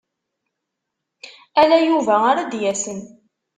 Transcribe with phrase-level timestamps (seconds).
[1.61, 2.99] Ala Yuba ara d-yasen.